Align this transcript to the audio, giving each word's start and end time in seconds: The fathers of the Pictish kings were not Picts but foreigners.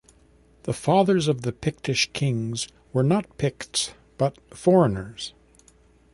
The 0.63 0.73
fathers 0.73 1.27
of 1.27 1.43
the 1.43 1.51
Pictish 1.51 2.09
kings 2.11 2.67
were 2.91 3.03
not 3.03 3.37
Picts 3.37 3.91
but 4.17 4.35
foreigners. 4.49 5.35